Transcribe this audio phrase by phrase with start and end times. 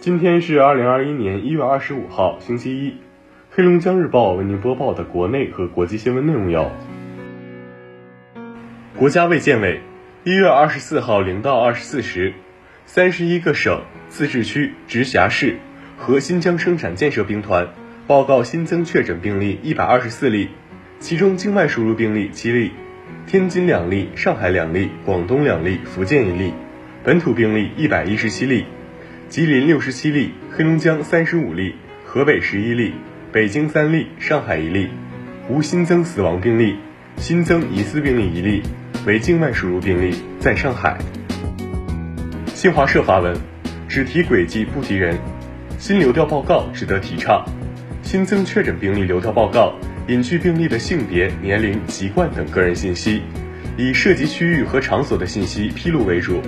[0.00, 2.94] 今天是二零二一年一月二十五号，星期一。
[3.50, 6.72] 黑龙江日报为您播报的国内和国际新闻内容有：
[8.96, 9.82] 国家卫健委
[10.24, 12.32] 一月二十四号零到二十四时，
[12.86, 15.58] 三十一个省、自治区、直辖市
[15.98, 17.68] 和新疆生产建设兵团
[18.06, 20.48] 报告新增确诊病例一百二十四例，
[20.98, 22.70] 其中境外输入病例七例，
[23.26, 26.54] 天津两例，上海两例，广东两例，福建一例，
[27.04, 28.64] 本土病例一百一十七例。
[29.30, 32.94] 吉林六十七例，黑龙江三十五例，河北十一例，
[33.30, 34.88] 北京三例，上海一例，
[35.48, 36.74] 无新增死亡病例，
[37.16, 38.60] 新增疑似病例一例，
[39.06, 40.98] 为境外输入病例，在上海。
[42.46, 43.36] 新华社发文，
[43.88, 45.16] 只提轨迹不提人，
[45.78, 47.44] 新流调报告值得提倡。
[48.02, 49.76] 新增确诊病例流调报告
[50.08, 53.22] 隐去病例的性别、年龄、籍贯等个人信息，
[53.76, 56.42] 以涉及区域和场所的信息披露为主。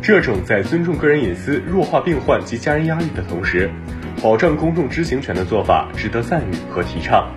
[0.00, 3.68] 这种在尊重个人隐私、弱化病患及家人压力的同时，
[4.22, 7.28] 保障公众知情权的做法，值得赞誉和提倡。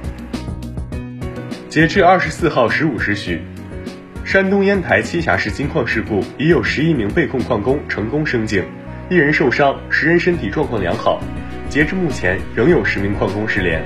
[1.67, 3.41] 截至二十四号十五时许，
[4.23, 8.63] 山东烟台栖霞市金矿事故已有十一名被控矿工成功升井，
[9.09, 11.19] 一人受伤，十人身体状况良好。
[11.67, 13.83] 截至目前，仍有十名矿工失联。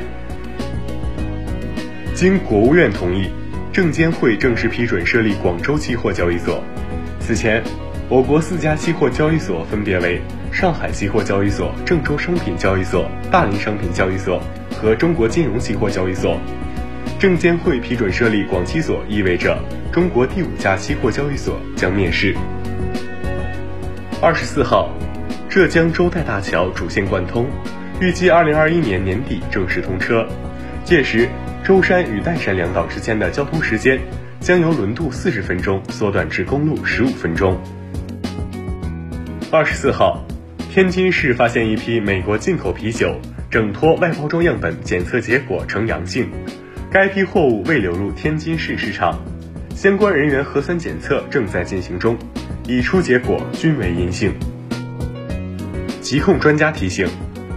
[2.13, 3.29] 经国务院同意，
[3.73, 6.63] 证监会正式批准设立广州期货交易所。
[7.19, 7.63] 此前。
[8.07, 14.39] 我国四家期货交易所分别为上海期货交易所、郑州商品交易所、大连商品交易所
[14.79, 16.39] 和中国金融期货交易所。
[17.17, 19.57] 证监会批准设立广期所，意味着
[19.91, 22.35] 中国第五家期货交易所将面世。
[24.21, 24.87] 二十四号，
[25.49, 27.47] 浙江周代大桥主线贯通，
[27.99, 30.27] 预计二零二一年年底正式通车，
[30.83, 31.27] 届时
[31.63, 33.99] 舟山与岱山两岛之间的交通时间
[34.39, 37.59] 将由轮渡四十分钟缩短至公路十五分钟。
[39.55, 40.21] 二十四号，
[40.69, 43.17] 天津市发现一批美国进口啤酒
[43.49, 46.29] 整托外包装样本检测结果呈阳性，
[46.91, 49.17] 该批货物未流入天津市市场，
[49.73, 52.17] 相关人员核酸检测正在进行中，
[52.67, 54.33] 已出结果均为阴性。
[56.01, 57.07] 疾控专家提醒，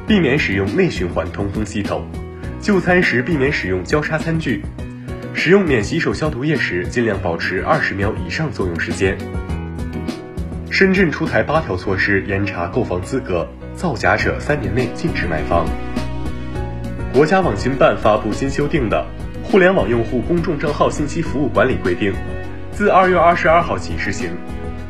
[0.06, 2.06] 避免使用内循环通风系统，
[2.60, 4.62] 就餐时避免使用交叉餐具，
[5.34, 9.18] 使用免洗手消毒液时尽量保持二十秒以上作用时间。
[10.78, 15.66] 深圳出台八条措施严查购房资格，造假者三年内禁止买房。
[17.12, 19.04] 国家网信办发布新修订的
[19.44, 22.12] 《互联网用户公众账号信息服务管理规定》，
[22.70, 24.30] 自二月二十二号起施行，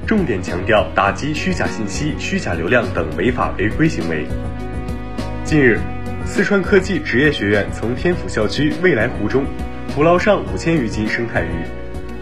[0.07, 4.27] 重点强调打击虚假信息、虚假流量等违法违规行为。
[5.43, 5.81] 近日，
[6.27, 9.43] 四川科技职业学院从天府校区未来湖中
[9.95, 11.65] 捕捞上五千余斤生态鱼，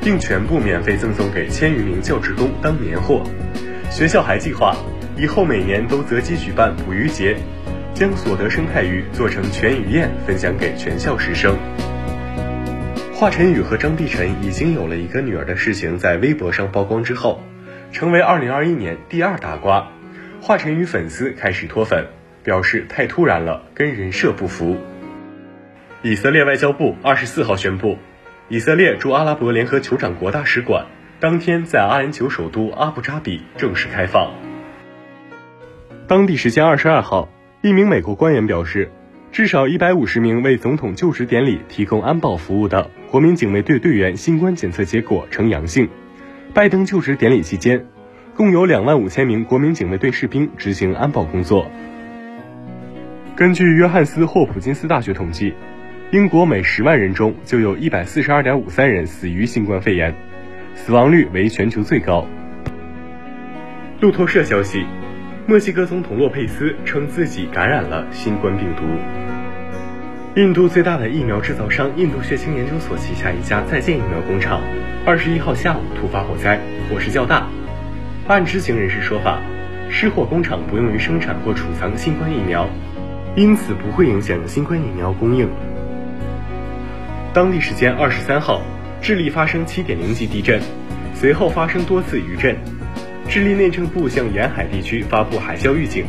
[0.07, 3.25] 并全部免费赠送给千余名教职工当年货。
[3.91, 4.77] 学校还计划
[5.17, 7.37] 以后每年都择机举办捕鱼节，
[7.93, 11.59] 将所得生态鱼做成全鱼宴分享给全校师生。
[13.13, 17.43] 华晨宇和张碧晨已经有了一个女儿的事情在微博上曝光之后，
[17.91, 19.89] 成为2021年第二大瓜。
[20.41, 22.07] 华晨宇粉丝开始脱粉，
[22.45, 24.77] 表示太突然了，跟人设不符。
[26.03, 27.99] 以色列外交部二十四号宣布，
[28.49, 30.87] 以色列驻阿拉伯联合酋长国大使馆。
[31.19, 34.33] 当天，在阿联酋首都阿布扎比正式开放。
[36.07, 37.29] 当地时间二十二号，
[37.61, 38.89] 一名美国官员表示，
[39.33, 45.89] 至少一百五十名为总统就职典礼提供安保服务的国民警卫队队员新冠检测结果呈阳性。
[46.55, 47.85] 拜登就职典礼期间，
[48.37, 51.69] 共有两万五千名国民警卫队士兵执行安保工作。
[53.35, 55.53] 根据约翰斯霍普金斯大学统计，
[56.13, 60.15] 英国每十万人中就有一百四十二点五三人死于新冠肺炎。
[60.73, 62.25] 死亡率为全球最高。
[64.01, 64.87] 路透社消息，
[65.49, 68.85] 墨西哥总统洛佩斯称自己感染了新冠病毒。
[70.41, 74.61] 印度最大的疫苗制造商印度血清研究所旗下一家在建疫苗工厂，
[75.05, 77.49] 二十一号下午突发火灾，火势较大。
[78.29, 79.41] 按知情人士说法，
[79.91, 82.69] 失火工厂不用于生产或储藏新冠疫苗，
[83.35, 85.49] 因此不会影响新冠疫苗供应。
[87.37, 88.63] 当地时间二十三号。
[89.03, 90.59] 智利发生7.0级地震，
[91.15, 92.57] 随后发生多次余震。
[93.29, 96.07] 智利内政部向沿海地区发布海啸预警，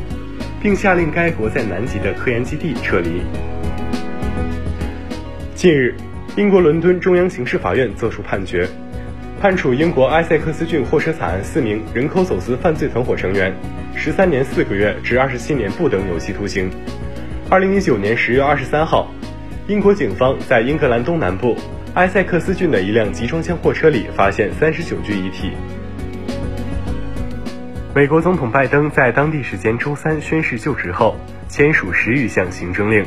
[0.64, 3.24] 并下令该国在南极的科研基地撤离。
[5.54, 5.94] 近日，
[6.38, 8.66] 英国伦敦中央刑事法院作出判决，
[9.42, 13.54] 判处英国埃塞克斯郡货车惨案四名人口走私犯罪团伙成员
[13.94, 16.72] 十三年四个月至二十七年不等有期徒刑。
[17.50, 19.12] 二零一九年十月二十三号，
[19.68, 21.54] 英国警方在英格兰东南部。
[21.94, 25.52] 埃塞克斯郡的一辆集装箱货车里发现三十九具遗体。
[27.94, 31.18] 美国总统拜登在当地时间周三宣誓就职后，
[31.50, 33.06] 签署十余项行政令，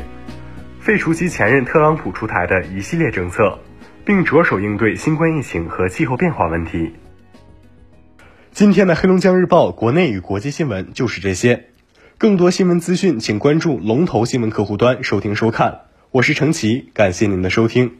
[0.79, 3.57] 废除其前任特朗普出台的一系列政策，
[4.05, 6.93] 并着手应对新冠疫情和气候变化问题。
[8.51, 11.69] 今天的黑龙江日报国内与国际新闻就是这些，
[12.19, 15.90] 更多新闻资讯请关注龙头新闻客户端收听收看。
[16.13, 17.95] 我是程奇，感谢您的收听。